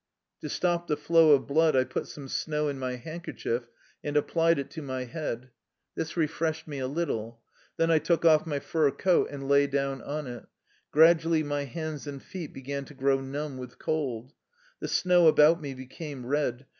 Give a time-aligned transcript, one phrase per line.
[0.39, 3.67] To stop the flow of blood, I put some snow in my handkerchief
[4.03, 5.51] and applied it to my head.
[5.93, 7.39] This refreshed me a little.
[7.77, 10.47] Then I took off my fur coat and lay down on it.
[10.91, 14.33] Gradually my hands and feet began to grow numb with cold.
[14.79, 16.65] The snow about me became red.